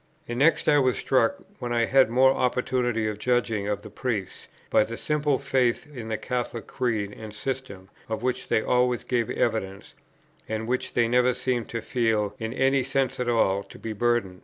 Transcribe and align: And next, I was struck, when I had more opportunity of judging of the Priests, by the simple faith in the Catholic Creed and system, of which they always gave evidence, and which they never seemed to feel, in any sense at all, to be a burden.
And 0.27 0.39
next, 0.39 0.67
I 0.67 0.79
was 0.79 0.97
struck, 0.97 1.35
when 1.59 1.71
I 1.71 1.85
had 1.85 2.09
more 2.09 2.31
opportunity 2.31 3.07
of 3.07 3.19
judging 3.19 3.67
of 3.67 3.83
the 3.83 3.91
Priests, 3.91 4.47
by 4.71 4.83
the 4.83 4.97
simple 4.97 5.37
faith 5.37 5.85
in 5.93 6.07
the 6.07 6.17
Catholic 6.17 6.65
Creed 6.65 7.13
and 7.15 7.31
system, 7.35 7.87
of 8.09 8.23
which 8.23 8.47
they 8.47 8.63
always 8.63 9.03
gave 9.03 9.29
evidence, 9.29 9.93
and 10.49 10.67
which 10.67 10.95
they 10.95 11.07
never 11.07 11.35
seemed 11.35 11.69
to 11.69 11.81
feel, 11.81 12.33
in 12.39 12.51
any 12.51 12.81
sense 12.83 13.19
at 13.19 13.29
all, 13.29 13.61
to 13.65 13.77
be 13.77 13.91
a 13.91 13.93
burden. 13.93 14.39